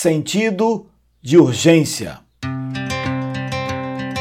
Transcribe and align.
Sentido 0.00 0.86
de 1.20 1.36
urgência. 1.36 2.20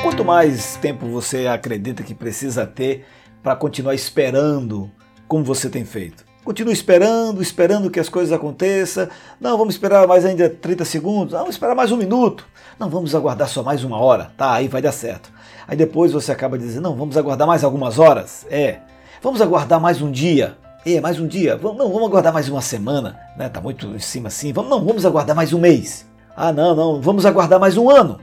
Quanto 0.01 0.25
mais 0.25 0.75
tempo 0.77 1.05
você 1.05 1.45
acredita 1.45 2.01
que 2.01 2.15
precisa 2.15 2.65
ter 2.65 3.05
para 3.43 3.55
continuar 3.55 3.93
esperando 3.93 4.89
como 5.27 5.43
você 5.43 5.69
tem 5.69 5.85
feito? 5.85 6.25
Continue 6.43 6.73
esperando, 6.73 7.43
esperando 7.43 7.91
que 7.91 7.99
as 7.99 8.09
coisas 8.09 8.33
aconteçam. 8.33 9.07
Não, 9.39 9.55
vamos 9.55 9.75
esperar 9.75 10.07
mais 10.07 10.25
ainda 10.25 10.49
30 10.49 10.83
segundos. 10.83 11.33
Não, 11.33 11.41
vamos 11.41 11.53
esperar 11.53 11.75
mais 11.75 11.91
um 11.91 11.97
minuto. 11.97 12.47
Não, 12.79 12.89
vamos 12.89 13.13
aguardar 13.13 13.47
só 13.47 13.61
mais 13.61 13.83
uma 13.83 13.99
hora. 13.99 14.31
Tá, 14.35 14.53
aí 14.53 14.67
vai 14.67 14.81
dar 14.81 14.91
certo. 14.91 15.31
Aí 15.67 15.77
depois 15.77 16.11
você 16.11 16.31
acaba 16.31 16.57
dizendo, 16.57 16.85
não, 16.85 16.95
vamos 16.95 17.15
aguardar 17.15 17.47
mais 17.47 17.63
algumas 17.63 17.99
horas. 17.99 18.47
É. 18.49 18.79
Vamos 19.21 19.43
aguardar 19.43 19.79
mais 19.79 20.01
um 20.01 20.09
dia. 20.09 20.57
É, 20.85 21.01
mais 21.01 21.19
um 21.19 21.27
dia. 21.27 21.57
Vamos, 21.57 21.77
não, 21.77 21.91
vamos 21.91 22.07
aguardar 22.07 22.33
mais 22.33 22.47
uma 22.47 22.61
semana. 22.61 23.19
Né? 23.35 23.49
Tá 23.49 23.59
muito 23.59 23.87
em 23.87 23.99
cima 23.99 24.27
assim. 24.27 24.53
Vamos, 24.53 24.69
não, 24.69 24.83
vamos 24.85 25.05
aguardar 25.05 25.35
mais 25.35 25.53
um 25.53 25.59
mês. 25.59 26.05
Ah, 26.35 26.51
não, 26.51 26.75
não, 26.75 27.01
vamos 27.01 27.25
aguardar 27.25 27.59
mais 27.59 27.77
um 27.77 27.89
ano. 27.89 28.19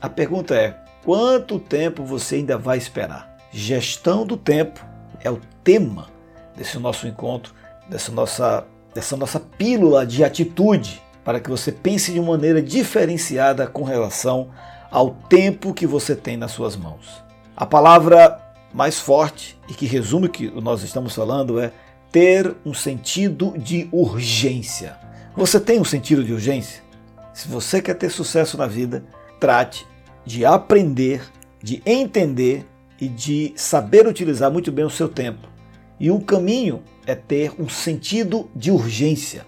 A 0.00 0.08
pergunta 0.08 0.54
é: 0.54 0.76
quanto 1.04 1.58
tempo 1.58 2.04
você 2.04 2.36
ainda 2.36 2.56
vai 2.56 2.78
esperar? 2.78 3.36
Gestão 3.52 4.24
do 4.24 4.36
tempo 4.36 4.84
é 5.22 5.30
o 5.30 5.40
tema 5.62 6.08
desse 6.56 6.78
nosso 6.78 7.06
encontro, 7.06 7.54
dessa 7.88 8.10
nossa, 8.10 8.64
dessa 8.94 9.16
nossa 9.16 9.38
pílula 9.38 10.06
de 10.06 10.24
atitude, 10.24 11.02
para 11.24 11.38
que 11.38 11.50
você 11.50 11.70
pense 11.70 12.12
de 12.12 12.20
maneira 12.20 12.62
diferenciada 12.62 13.66
com 13.66 13.82
relação 13.82 14.48
ao 14.90 15.10
tempo 15.10 15.74
que 15.74 15.86
você 15.86 16.16
tem 16.16 16.36
nas 16.36 16.52
suas 16.52 16.76
mãos. 16.76 17.22
A 17.56 17.66
palavra 17.66 18.40
mais 18.72 18.98
forte 18.98 19.58
e 19.68 19.74
que 19.74 19.86
resume 19.86 20.26
o 20.26 20.30
que 20.30 20.50
nós 20.60 20.82
estamos 20.82 21.14
falando 21.14 21.60
é 21.60 21.72
ter 22.10 22.56
um 22.64 22.74
sentido 22.74 23.54
de 23.56 23.88
urgência. 23.92 24.98
Você 25.36 25.60
tem 25.60 25.80
um 25.80 25.84
sentido 25.84 26.24
de 26.24 26.32
urgência? 26.32 26.82
Se 27.32 27.48
você 27.48 27.80
quer 27.80 27.94
ter 27.94 28.10
sucesso 28.10 28.58
na 28.58 28.66
vida, 28.66 29.04
trate 29.38 29.86
de 30.24 30.44
aprender, 30.44 31.22
de 31.62 31.80
entender 31.86 32.66
e 33.00 33.08
de 33.08 33.52
saber 33.56 34.06
utilizar 34.06 34.50
muito 34.50 34.70
bem 34.70 34.84
o 34.84 34.90
seu 34.90 35.08
tempo. 35.08 35.48
E 35.98 36.10
o 36.10 36.20
caminho 36.20 36.82
é 37.06 37.14
ter 37.14 37.52
um 37.58 37.66
sentido 37.68 38.50
de 38.54 38.70
urgência. 38.70 39.46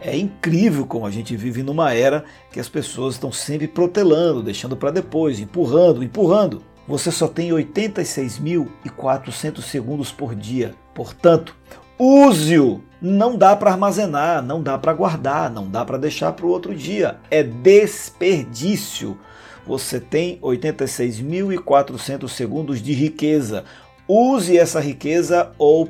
É 0.00 0.16
incrível 0.16 0.86
como 0.86 1.06
a 1.06 1.10
gente 1.10 1.36
vive 1.36 1.62
numa 1.62 1.92
era 1.92 2.24
que 2.50 2.58
as 2.58 2.68
pessoas 2.68 3.14
estão 3.14 3.30
sempre 3.30 3.68
protelando, 3.68 4.42
deixando 4.42 4.76
para 4.76 4.90
depois, 4.90 5.38
empurrando, 5.40 6.02
empurrando. 6.02 6.62
Você 6.88 7.12
só 7.12 7.28
tem 7.28 7.50
86.400 7.50 9.60
segundos 9.60 10.10
por 10.10 10.34
dia. 10.34 10.74
Portanto, 10.94 11.54
use-o. 12.00 12.82
Não 13.02 13.36
dá 13.36 13.54
para 13.54 13.70
armazenar, 13.70 14.42
não 14.42 14.62
dá 14.62 14.76
para 14.76 14.92
guardar, 14.92 15.50
não 15.50 15.68
dá 15.68 15.84
para 15.84 15.98
deixar 15.98 16.32
para 16.32 16.46
o 16.46 16.50
outro 16.50 16.74
dia. 16.74 17.18
É 17.30 17.42
desperdício. 17.42 19.18
Você 19.66 20.00
tem 20.00 20.38
86.400 20.40 22.28
segundos 22.28 22.82
de 22.82 22.92
riqueza. 22.92 23.64
Use 24.08 24.58
essa 24.58 24.80
riqueza 24.80 25.52
ou 25.58 25.88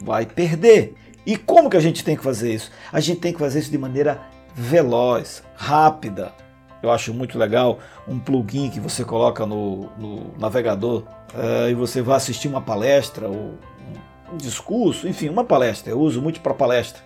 vai 0.00 0.24
perder. 0.24 0.94
E 1.26 1.36
como 1.36 1.68
que 1.68 1.76
a 1.76 1.80
gente 1.80 2.04
tem 2.04 2.16
que 2.16 2.22
fazer 2.22 2.54
isso? 2.54 2.70
A 2.92 3.00
gente 3.00 3.20
tem 3.20 3.32
que 3.32 3.38
fazer 3.38 3.58
isso 3.58 3.70
de 3.70 3.78
maneira 3.78 4.20
veloz, 4.54 5.42
rápida. 5.56 6.32
Eu 6.82 6.90
acho 6.90 7.12
muito 7.12 7.38
legal 7.38 7.80
um 8.06 8.18
plugin 8.18 8.70
que 8.70 8.78
você 8.78 9.04
coloca 9.04 9.44
no, 9.44 9.90
no 9.98 10.38
navegador 10.38 11.02
uh, 11.34 11.68
e 11.68 11.74
você 11.74 12.00
vai 12.00 12.16
assistir 12.16 12.48
uma 12.48 12.60
palestra 12.60 13.28
ou 13.28 13.58
um 14.32 14.36
discurso, 14.36 15.08
enfim, 15.08 15.28
uma 15.28 15.44
palestra. 15.44 15.90
Eu 15.90 16.00
uso 16.00 16.20
muito 16.20 16.40
para 16.40 16.54
palestra. 16.54 17.02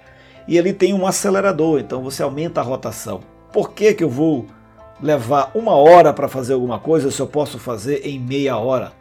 E 0.48 0.56
ele 0.56 0.72
tem 0.72 0.92
um 0.94 1.06
acelerador, 1.06 1.80
então 1.80 2.02
você 2.02 2.22
aumenta 2.22 2.60
a 2.60 2.64
rotação. 2.64 3.20
Por 3.52 3.72
que, 3.72 3.94
que 3.94 4.04
eu 4.04 4.08
vou 4.08 4.46
levar 5.02 5.50
uma 5.54 5.74
hora 5.74 6.12
para 6.12 6.28
fazer 6.28 6.54
alguma 6.54 6.78
coisa 6.78 7.10
se 7.10 7.20
eu 7.20 7.26
posso 7.26 7.58
fazer 7.58 8.06
em 8.06 8.18
meia 8.18 8.56
hora? 8.56 8.92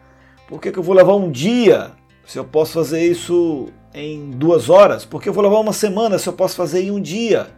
Por 0.48 0.60
que, 0.60 0.70
que 0.70 0.78
eu 0.78 0.82
vou 0.82 0.94
levar 0.94 1.14
um 1.14 1.30
dia 1.30 1.92
se 2.26 2.38
eu 2.38 2.44
posso 2.44 2.72
fazer 2.74 3.04
isso 3.04 3.68
em 3.94 4.30
duas 4.30 4.68
horas? 4.68 5.04
Porque 5.04 5.28
eu 5.28 5.32
vou 5.32 5.42
levar 5.42 5.58
uma 5.58 5.72
semana 5.72 6.18
se 6.18 6.28
eu 6.28 6.32
posso 6.32 6.56
fazer 6.56 6.82
em 6.82 6.90
um 6.90 7.00
dia? 7.00 7.48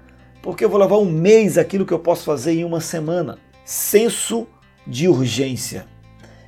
Porque 0.42 0.64
eu 0.64 0.68
vou 0.68 0.78
levar 0.78 0.98
um 0.98 1.10
mês 1.10 1.56
aquilo 1.56 1.86
que 1.86 1.92
eu 1.92 1.98
posso 1.98 2.24
fazer 2.24 2.52
em 2.52 2.64
uma 2.64 2.80
semana? 2.80 3.38
Senso 3.64 4.46
de 4.86 5.08
urgência 5.08 5.86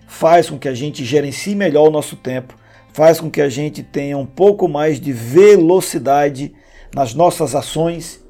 faz 0.06 0.48
com 0.48 0.58
que 0.58 0.69
a 0.69 0.74
gente 0.74 1.04
gerencie 1.04 1.54
melhor 1.54 1.88
o 1.88 1.91
nosso 1.91 2.16
tempo, 2.16 2.54
faz 2.94 3.21
com 3.21 3.28
que 3.28 3.43
a 3.43 3.49
gente 3.49 3.82
tenha 3.82 4.16
um 4.16 4.25
pouco 4.25 4.69
mais 4.69 5.00
de 5.00 5.12
velocidade 5.12 6.55
nas 6.94 7.12
nossas 7.12 7.55
ações. 7.55 8.25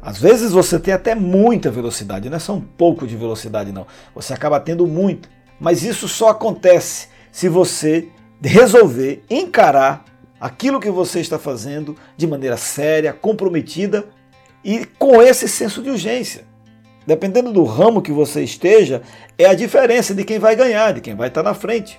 Às 0.00 0.18
vezes 0.18 0.52
você 0.52 0.78
tem 0.78 0.94
até 0.94 1.16
muita 1.16 1.68
velocidade, 1.68 2.30
não 2.30 2.36
é 2.36 2.40
só 2.40 2.54
um 2.54 2.60
pouco 2.60 3.08
de 3.08 3.16
velocidade, 3.16 3.72
não. 3.72 3.86
Você 4.14 4.32
acaba 4.32 4.60
tendo 4.60 4.86
muito. 4.86 5.28
Mas 5.58 5.82
isso 5.82 6.06
só 6.06 6.28
acontece 6.28 7.08
se 7.32 7.48
você 7.48 8.08
resolver 8.40 9.24
encarar 9.28 10.04
aquilo 10.40 10.78
que 10.78 10.90
você 10.90 11.18
está 11.18 11.38
fazendo 11.38 11.96
de 12.16 12.26
maneira 12.26 12.56
séria, 12.56 13.12
comprometida 13.12 14.04
e 14.62 14.84
com 14.96 15.20
esse 15.20 15.48
senso 15.48 15.82
de 15.82 15.90
urgência. 15.90 16.44
Dependendo 17.04 17.52
do 17.52 17.64
ramo 17.64 18.00
que 18.00 18.12
você 18.12 18.44
esteja, 18.44 19.02
é 19.36 19.46
a 19.46 19.54
diferença 19.54 20.14
de 20.14 20.22
quem 20.22 20.38
vai 20.38 20.54
ganhar, 20.54 20.92
de 20.92 21.00
quem 21.00 21.16
vai 21.16 21.28
estar 21.28 21.42
na 21.42 21.52
frente. 21.52 21.98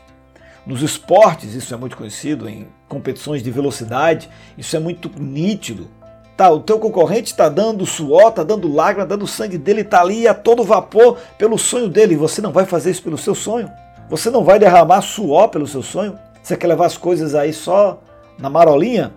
Nos 0.66 0.82
esportes, 0.82 1.54
isso 1.54 1.74
é 1.74 1.78
muito 1.78 1.96
conhecido, 1.96 2.50
em 2.50 2.68
competições 2.88 3.44
de 3.44 3.52
velocidade, 3.52 4.30
isso 4.58 4.76
é 4.76 4.80
muito 4.80 5.12
nítido. 5.20 5.88
Tá, 6.36 6.50
o 6.50 6.60
teu 6.60 6.80
concorrente 6.80 7.32
está 7.32 7.48
dando 7.48 7.86
suor, 7.86 8.30
está 8.30 8.44
dando 8.44 8.74
lágrima, 8.74 9.06
dando 9.06 9.28
sangue 9.28 9.58
dele, 9.58 9.82
está 9.82 10.02
ali 10.02 10.28
a 10.28 10.34
todo 10.34 10.64
vapor 10.64 11.18
pelo 11.38 11.58
sonho 11.58 11.88
dele. 11.88 12.16
Você 12.18 12.42
não 12.42 12.52
vai 12.52 12.66
fazer 12.66 12.92
isso 12.92 13.04
pelo 13.04 13.18
seu 13.18 13.36
sonho. 13.36 13.72
Você 14.10 14.30
não 14.30 14.44
vai 14.44 14.60
derramar 14.60 15.02
suor 15.02 15.50
pelo 15.50 15.68
seu 15.68 15.82
sonho. 15.82 16.20
Você 16.42 16.58
quer 16.58 16.68
levar 16.68 16.88
as 16.88 16.98
coisas 16.98 17.36
aí 17.36 17.54
só 17.54 18.02
na 18.38 18.50
marolinha? 18.50 19.14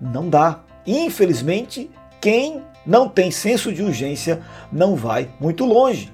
Não 0.00 0.28
dá. 0.28 0.60
Infelizmente, 0.86 1.90
quem 2.20 2.62
não 2.84 3.08
tem 3.08 3.30
senso 3.30 3.72
de 3.72 3.82
urgência 3.82 4.42
não 4.70 4.96
vai 4.96 5.30
muito 5.40 5.64
longe. 5.64 6.12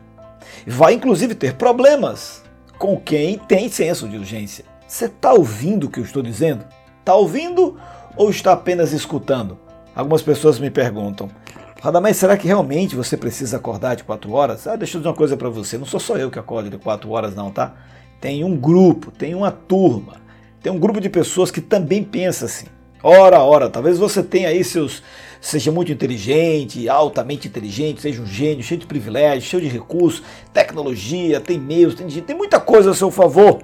Vai 0.67 0.95
inclusive 0.95 1.35
ter 1.35 1.55
problemas 1.55 2.43
com 2.81 2.99
quem 2.99 3.37
tem 3.37 3.69
senso 3.69 4.09
de 4.09 4.17
urgência. 4.17 4.65
Você 4.89 5.05
está 5.05 5.35
ouvindo 5.35 5.85
o 5.85 5.91
que 5.91 6.01
eu 6.01 6.05
estou 6.05 6.23
dizendo? 6.23 6.65
Está 6.99 7.15
ouvindo 7.15 7.79
ou 8.17 8.31
está 8.31 8.53
apenas 8.53 8.95
escutando? 8.95 9.59
Algumas 9.95 10.23
pessoas 10.23 10.59
me 10.59 10.71
perguntam, 10.71 11.29
Radamés, 11.83 12.17
será 12.17 12.39
que 12.39 12.47
realmente 12.47 12.97
você 12.97 13.19
precisa 13.19 13.59
acordar 13.59 13.97
de 13.97 14.05
4 14.05 14.33
horas? 14.33 14.67
Ah, 14.67 14.77
deixa 14.77 14.97
eu 14.97 15.01
dizer 15.01 15.11
uma 15.11 15.15
coisa 15.15 15.37
para 15.37 15.51
você, 15.51 15.77
não 15.77 15.85
sou 15.85 16.01
só 16.01 16.17
eu 16.17 16.31
que 16.31 16.39
acordo 16.39 16.71
de 16.71 16.79
4 16.79 17.11
horas 17.11 17.35
não, 17.35 17.51
tá? 17.51 17.75
Tem 18.19 18.43
um 18.43 18.57
grupo, 18.57 19.11
tem 19.11 19.35
uma 19.35 19.51
turma, 19.51 20.15
tem 20.63 20.73
um 20.73 20.79
grupo 20.79 21.03
de 21.03 21.11
pessoas 21.11 21.51
que 21.51 21.61
também 21.61 22.03
pensa 22.03 22.47
assim. 22.47 22.67
Ora, 23.03 23.41
ora, 23.41 23.71
talvez 23.71 23.99
você 23.99 24.23
tenha 24.23 24.49
aí 24.49 24.63
seus. 24.63 25.03
seja 25.41 25.73
muito 25.73 25.91
inteligente, 25.91 26.87
altamente 26.89 27.49
inteligente, 27.49 28.03
seja 28.03 28.21
um 28.21 28.27
gênio, 28.27 28.63
cheio 28.63 28.81
de 28.81 28.87
privilégios, 28.87 29.45
cheio 29.45 29.63
de 29.63 29.69
recursos, 29.69 30.23
tecnologia, 30.53 31.41
tem 31.41 31.59
meios, 31.59 31.95
tem, 31.95 32.07
tem 32.09 32.37
muita 32.37 32.61
coisa 32.61 32.91
a 32.91 32.95
seu 32.95 33.11
favor. 33.11 33.63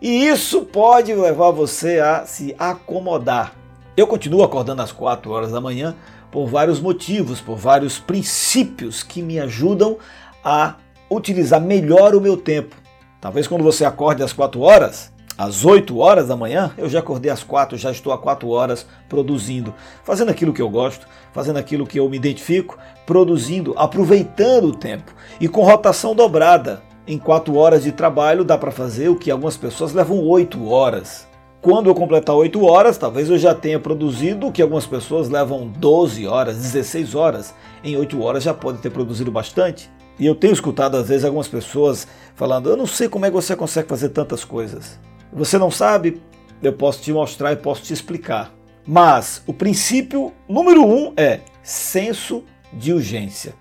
E 0.00 0.26
isso 0.26 0.62
pode 0.62 1.14
levar 1.14 1.50
você 1.50 2.00
a 2.00 2.24
se 2.24 2.54
acomodar. 2.58 3.54
Eu 3.94 4.06
continuo 4.06 4.42
acordando 4.42 4.80
às 4.80 4.90
4 4.90 5.30
horas 5.30 5.52
da 5.52 5.60
manhã 5.60 5.94
por 6.30 6.46
vários 6.46 6.80
motivos, 6.80 7.42
por 7.42 7.56
vários 7.56 7.98
princípios 7.98 9.02
que 9.02 9.20
me 9.20 9.38
ajudam 9.38 9.98
a 10.42 10.76
utilizar 11.10 11.60
melhor 11.60 12.14
o 12.14 12.20
meu 12.22 12.38
tempo. 12.38 12.74
Talvez 13.20 13.46
quando 13.46 13.62
você 13.62 13.84
acorde 13.84 14.22
às 14.22 14.32
4 14.32 14.58
horas, 14.62 15.11
às 15.36 15.64
8 15.64 15.98
horas 15.98 16.28
da 16.28 16.36
manhã, 16.36 16.72
eu 16.76 16.88
já 16.88 16.98
acordei 16.98 17.30
às 17.30 17.42
4, 17.42 17.78
já 17.78 17.90
estou 17.90 18.12
há 18.12 18.18
4 18.18 18.48
horas 18.48 18.86
produzindo, 19.08 19.74
fazendo 20.04 20.30
aquilo 20.30 20.52
que 20.52 20.62
eu 20.62 20.68
gosto, 20.68 21.06
fazendo 21.32 21.58
aquilo 21.58 21.86
que 21.86 21.98
eu 21.98 22.08
me 22.08 22.16
identifico, 22.16 22.78
produzindo, 23.06 23.74
aproveitando 23.76 24.66
o 24.66 24.76
tempo 24.76 25.12
e 25.40 25.48
com 25.48 25.64
rotação 25.64 26.14
dobrada. 26.14 26.82
Em 27.06 27.18
4 27.18 27.56
horas 27.56 27.82
de 27.82 27.90
trabalho 27.90 28.44
dá 28.44 28.56
para 28.56 28.70
fazer 28.70 29.08
o 29.08 29.16
que 29.16 29.30
algumas 29.30 29.56
pessoas 29.56 29.92
levam 29.92 30.24
8 30.24 30.68
horas. 30.68 31.26
Quando 31.60 31.88
eu 31.88 31.94
completar 31.94 32.34
8 32.34 32.64
horas, 32.64 32.98
talvez 32.98 33.28
eu 33.28 33.38
já 33.38 33.54
tenha 33.54 33.78
produzido 33.78 34.46
o 34.46 34.52
que 34.52 34.62
algumas 34.62 34.86
pessoas 34.86 35.28
levam 35.28 35.66
12 35.66 36.26
horas, 36.26 36.56
16 36.56 37.14
horas. 37.14 37.54
Em 37.82 37.96
8 37.96 38.20
horas 38.22 38.42
já 38.44 38.54
pode 38.54 38.78
ter 38.78 38.90
produzido 38.90 39.30
bastante. 39.32 39.90
E 40.18 40.26
eu 40.26 40.34
tenho 40.34 40.52
escutado 40.52 40.96
às 40.96 41.08
vezes 41.08 41.24
algumas 41.24 41.48
pessoas 41.48 42.06
falando: 42.34 42.68
Eu 42.68 42.76
não 42.76 42.86
sei 42.86 43.08
como 43.08 43.26
é 43.26 43.28
que 43.28 43.34
você 43.34 43.56
consegue 43.56 43.88
fazer 43.88 44.10
tantas 44.10 44.44
coisas. 44.44 44.98
Você 45.32 45.58
não 45.58 45.70
sabe? 45.70 46.20
Eu 46.62 46.72
posso 46.72 47.00
te 47.02 47.12
mostrar 47.12 47.52
e 47.52 47.56
posso 47.56 47.82
te 47.82 47.92
explicar. 47.92 48.52
Mas 48.86 49.42
o 49.46 49.52
princípio 49.52 50.32
número 50.48 50.84
um 50.84 51.12
é 51.16 51.40
senso 51.62 52.44
de 52.72 52.92
urgência. 52.92 53.54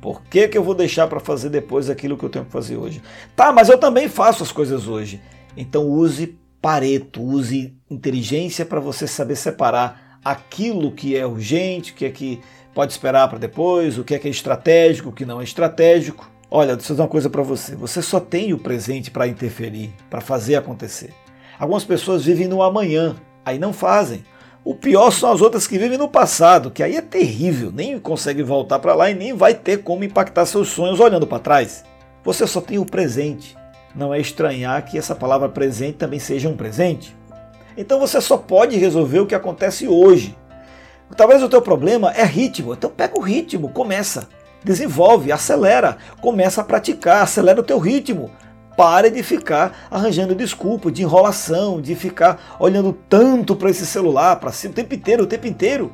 Por 0.00 0.22
que, 0.22 0.46
que 0.48 0.56
eu 0.56 0.62
vou 0.62 0.74
deixar 0.74 1.06
para 1.08 1.18
fazer 1.18 1.48
depois 1.48 1.90
aquilo 1.90 2.16
que 2.16 2.24
eu 2.24 2.28
tenho 2.28 2.44
que 2.44 2.52
fazer 2.52 2.76
hoje? 2.76 3.02
Tá, 3.34 3.52
mas 3.52 3.68
eu 3.68 3.78
também 3.78 4.08
faço 4.08 4.42
as 4.42 4.52
coisas 4.52 4.86
hoje. 4.86 5.20
Então 5.56 5.88
use 5.88 6.38
Pareto, 6.60 7.22
use 7.22 7.72
inteligência 7.88 8.66
para 8.66 8.80
você 8.80 9.06
saber 9.06 9.36
separar 9.36 10.18
aquilo 10.24 10.90
que 10.90 11.16
é 11.16 11.24
urgente, 11.24 11.92
o 11.92 11.94
que 11.94 12.04
é 12.04 12.10
que 12.10 12.40
pode 12.74 12.92
esperar 12.92 13.28
para 13.28 13.38
depois, 13.38 13.96
o 13.96 14.02
que 14.02 14.14
é 14.14 14.18
que 14.18 14.26
é 14.26 14.30
estratégico, 14.30 15.10
o 15.10 15.12
que 15.12 15.24
não 15.24 15.40
é 15.40 15.44
estratégico. 15.44 16.28
Olha, 16.50 16.74
deixa 16.74 16.92
eu 16.92 16.94
dizer 16.94 17.02
uma 17.02 17.08
coisa 17.08 17.28
para 17.28 17.42
você. 17.42 17.76
Você 17.76 18.00
só 18.00 18.18
tem 18.18 18.54
o 18.54 18.58
presente 18.58 19.10
para 19.10 19.28
interferir, 19.28 19.92
para 20.08 20.20
fazer 20.20 20.56
acontecer. 20.56 21.12
Algumas 21.58 21.84
pessoas 21.84 22.24
vivem 22.24 22.48
no 22.48 22.62
amanhã, 22.62 23.16
aí 23.44 23.58
não 23.58 23.72
fazem. 23.72 24.24
O 24.64 24.74
pior 24.74 25.10
são 25.10 25.30
as 25.30 25.40
outras 25.42 25.66
que 25.66 25.78
vivem 25.78 25.98
no 25.98 26.08
passado, 26.08 26.70
que 26.70 26.82
aí 26.82 26.96
é 26.96 27.02
terrível, 27.02 27.70
nem 27.70 27.98
consegue 27.98 28.42
voltar 28.42 28.78
para 28.78 28.94
lá 28.94 29.10
e 29.10 29.14
nem 29.14 29.34
vai 29.34 29.54
ter 29.54 29.82
como 29.82 30.04
impactar 30.04 30.46
seus 30.46 30.68
sonhos 30.68 31.00
olhando 31.00 31.26
para 31.26 31.38
trás. 31.38 31.84
Você 32.24 32.46
só 32.46 32.60
tem 32.60 32.78
o 32.78 32.86
presente. 32.86 33.56
Não 33.94 34.14
é 34.14 34.20
estranhar 34.20 34.84
que 34.84 34.96
essa 34.96 35.14
palavra 35.14 35.48
presente 35.48 35.98
também 35.98 36.18
seja 36.18 36.48
um 36.48 36.56
presente. 36.56 37.16
Então 37.76 37.98
você 37.98 38.20
só 38.20 38.36
pode 38.36 38.76
resolver 38.76 39.20
o 39.20 39.26
que 39.26 39.34
acontece 39.34 39.86
hoje. 39.86 40.36
Talvez 41.16 41.42
o 41.42 41.48
teu 41.48 41.62
problema 41.62 42.12
é 42.12 42.24
ritmo, 42.24 42.74
então 42.74 42.90
pega 42.90 43.18
o 43.18 43.22
ritmo, 43.22 43.70
começa, 43.70 44.28
desenvolve, 44.68 45.32
acelera, 45.32 45.96
começa 46.20 46.60
a 46.60 46.64
praticar, 46.64 47.22
acelera 47.22 47.60
o 47.60 47.64
teu 47.64 47.78
ritmo. 47.78 48.30
Pare 48.76 49.10
de 49.10 49.22
ficar 49.22 49.88
arranjando 49.90 50.34
desculpa, 50.34 50.92
de 50.92 51.02
enrolação, 51.02 51.80
de 51.80 51.96
ficar 51.96 52.56
olhando 52.60 52.92
tanto 53.08 53.56
para 53.56 53.70
esse 53.70 53.84
celular, 53.84 54.36
para 54.36 54.52
cima, 54.52 54.72
o 54.72 54.74
tempo 54.74 54.94
inteiro, 54.94 55.24
o 55.24 55.26
tempo 55.26 55.46
inteiro, 55.46 55.92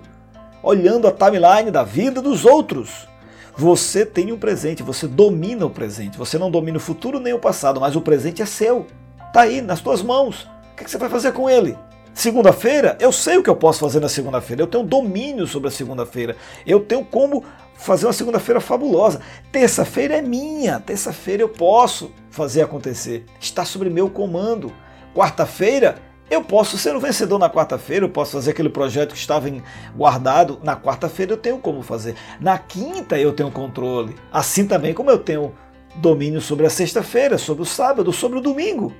olhando 0.63 1.07
a 1.09 1.13
timeline 1.13 1.71
da 1.71 1.83
vida 1.83 2.21
dos 2.21 2.45
outros. 2.45 3.09
Você 3.57 4.05
tem 4.05 4.33
um 4.33 4.39
presente, 4.39 4.83
você 4.83 5.07
domina 5.07 5.65
o 5.65 5.71
presente. 5.71 6.19
Você 6.19 6.37
não 6.37 6.51
domina 6.51 6.77
o 6.77 6.81
futuro 6.81 7.21
nem 7.21 7.33
o 7.33 7.39
passado, 7.39 7.81
mas 7.81 7.95
o 7.95 8.01
presente 8.01 8.43
é 8.43 8.47
seu. 8.47 8.87
Está 9.29 9.43
aí, 9.43 9.63
nas 9.63 9.81
tuas 9.81 10.03
mãos. 10.03 10.49
O 10.73 10.77
que 10.77 10.91
você 10.91 10.99
vai 10.99 11.09
fazer 11.09 11.33
com 11.33 11.49
ele? 11.49 11.79
Segunda-feira, 12.13 12.97
eu 13.01 13.11
sei 13.11 13.39
o 13.39 13.43
que 13.43 13.51
eu 13.51 13.57
posso 13.57 13.81
fazer 13.81 13.99
na 13.99 14.09
segunda-feira. 14.09 14.63
Eu 14.63 14.67
tenho 14.67 14.85
domínio 14.85 15.47
sobre 15.47 15.69
a 15.69 15.71
segunda-feira. 15.71 16.37
Eu 16.67 16.81
tenho 16.81 17.05
como 17.05 17.45
fazer 17.75 18.07
uma 18.07 18.13
segunda-feira 18.13 18.61
fabulosa. 18.61 19.21
Terça-feira 19.53 20.17
é 20.17 20.23
minha. 20.23 20.81
Terça-feira 20.81 21.43
eu 21.43 21.49
posso 21.49 22.13
fazer 22.31 22.63
acontecer. 22.63 23.25
Está 23.39 23.65
sobre 23.65 23.91
meu 23.91 24.09
comando. 24.09 24.73
Quarta-feira 25.15 25.97
eu 26.31 26.43
posso 26.43 26.79
ser 26.79 26.97
o 26.97 27.01
vencedor 27.01 27.39
na 27.39 27.51
quarta-feira, 27.51 28.07
eu 28.07 28.09
posso 28.09 28.33
fazer 28.33 28.53
aquele 28.53 28.71
projeto 28.71 29.13
que 29.13 29.19
estava 29.19 29.49
guardado. 29.95 30.59
Na 30.63 30.75
quarta-feira 30.75 31.33
eu 31.33 31.37
tenho 31.37 31.59
como 31.59 31.83
fazer. 31.83 32.17
Na 32.41 32.59
quinta 32.59 33.19
eu 33.19 33.33
tenho 33.33 33.51
controle. 33.51 34.17
Assim 34.33 34.67
também 34.67 34.95
como 34.95 35.11
eu 35.11 35.19
tenho 35.19 35.55
domínio 35.97 36.41
sobre 36.41 36.67
a 36.67 36.71
sexta-feira, 36.71 37.39
sobre 37.39 37.63
o 37.63 37.67
sábado, 37.67 38.13
sobre 38.13 38.39
o 38.39 38.43
domingo. 38.43 38.93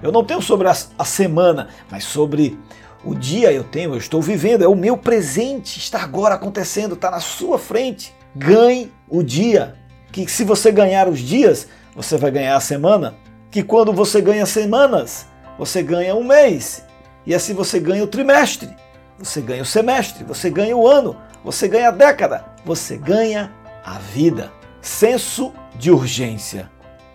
Eu 0.00 0.12
não 0.12 0.24
tenho 0.24 0.40
sobre 0.40 0.68
a, 0.68 0.74
a 0.96 1.04
semana, 1.04 1.68
mas 1.90 2.04
sobre 2.04 2.58
o 3.04 3.14
dia 3.14 3.52
eu 3.52 3.62
tenho, 3.62 3.94
eu 3.94 3.98
estou 3.98 4.20
vivendo, 4.20 4.62
é 4.62 4.68
o 4.68 4.74
meu 4.74 4.96
presente, 4.96 5.78
está 5.78 6.02
agora 6.02 6.34
acontecendo, 6.34 6.94
está 6.94 7.10
na 7.10 7.20
sua 7.20 7.58
frente. 7.58 8.14
Ganhe 8.34 8.92
o 9.08 9.22
dia. 9.22 9.76
Que 10.10 10.26
se 10.28 10.44
você 10.44 10.72
ganhar 10.72 11.08
os 11.08 11.20
dias, 11.20 11.68
você 11.94 12.16
vai 12.16 12.30
ganhar 12.30 12.56
a 12.56 12.60
semana. 12.60 13.14
Que 13.50 13.62
quando 13.62 13.92
você 13.92 14.20
ganha 14.20 14.46
semanas, 14.46 15.26
você 15.58 15.82
ganha 15.82 16.14
um 16.14 16.24
mês. 16.24 16.84
E 17.24 17.34
assim 17.34 17.54
você 17.54 17.78
ganha 17.78 18.02
o 18.02 18.06
trimestre, 18.06 18.74
você 19.18 19.40
ganha 19.40 19.62
o 19.62 19.66
semestre, 19.66 20.24
você 20.24 20.48
ganha 20.48 20.76
o 20.76 20.86
ano, 20.86 21.16
você 21.44 21.68
ganha 21.68 21.88
a 21.88 21.92
década, 21.92 22.46
você 22.64 22.96
ganha 22.96 23.52
a 23.84 23.98
vida. 23.98 24.52
Senso 24.80 25.52
de 25.76 25.90
urgência. 25.90 26.70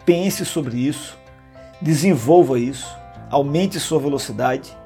Pense 0.05 0.45
sobre 0.45 0.77
isso, 0.77 1.17
desenvolva 1.81 2.59
isso, 2.59 2.87
aumente 3.29 3.79
sua 3.79 3.99
velocidade, 3.99 4.77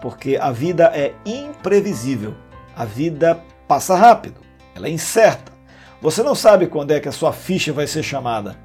porque 0.00 0.36
a 0.40 0.50
vida 0.50 0.90
é 0.94 1.14
imprevisível. 1.24 2.34
A 2.76 2.84
vida 2.84 3.42
passa 3.66 3.96
rápido, 3.96 4.40
ela 4.74 4.86
é 4.86 4.90
incerta. 4.90 5.52
Você 6.00 6.22
não 6.22 6.34
sabe 6.34 6.66
quando 6.66 6.92
é 6.92 7.00
que 7.00 7.08
a 7.08 7.12
sua 7.12 7.32
ficha 7.32 7.72
vai 7.72 7.86
ser 7.86 8.02
chamada. 8.02 8.56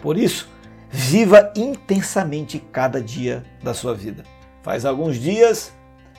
Por 0.00 0.16
isso, 0.16 0.48
Viva 0.92 1.52
intensamente 1.54 2.58
cada 2.58 3.00
dia 3.00 3.44
da 3.62 3.72
sua 3.72 3.94
vida. 3.94 4.24
Faz 4.60 4.84
alguns 4.84 5.16
dias, 5.16 5.72